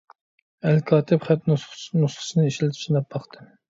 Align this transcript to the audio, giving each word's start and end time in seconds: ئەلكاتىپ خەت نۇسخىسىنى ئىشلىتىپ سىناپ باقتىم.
ئەلكاتىپ 0.69 1.29
خەت 1.29 1.47
نۇسخىسىنى 1.53 2.51
ئىشلىتىپ 2.51 2.85
سىناپ 2.85 3.19
باقتىم. 3.19 3.59